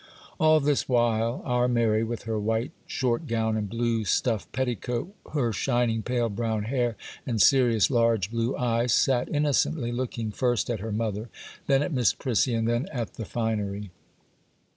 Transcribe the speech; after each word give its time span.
All 0.39 0.59
this 0.59 0.89
while, 0.89 1.43
our 1.45 1.67
Mary, 1.67 2.03
with 2.03 2.23
her 2.23 2.39
white 2.39 2.71
short 2.87 3.27
gown 3.27 3.55
and 3.55 3.69
blue 3.69 4.03
stuff 4.03 4.51
petticoat, 4.51 5.13
her 5.33 5.53
shining 5.53 6.01
pale 6.01 6.27
brown 6.27 6.63
hair 6.63 6.97
and 7.23 7.39
serious 7.39 7.91
large 7.91 8.31
blue 8.31 8.57
eyes, 8.57 8.93
sat 8.95 9.29
innocently 9.29 9.91
looking 9.91 10.31
first 10.31 10.71
at 10.71 10.79
her 10.79 10.91
mother, 10.91 11.29
then 11.67 11.83
at 11.83 11.93
Miss 11.93 12.15
Prissy, 12.15 12.55
and 12.55 12.67
then 12.67 12.87
at 12.91 13.13
the 13.13 13.25
finery. 13.25 13.91